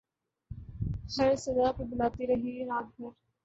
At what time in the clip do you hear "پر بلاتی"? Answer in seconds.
1.71-2.27